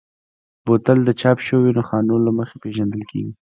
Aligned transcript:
بوتل 0.65 0.99
د 1.05 1.09
چاپ 1.21 1.37
شویو 1.47 1.75
نښانونو 1.77 2.23
له 2.25 2.31
مخې 2.37 2.55
پېژندل 2.63 3.03
کېږي. 3.11 3.33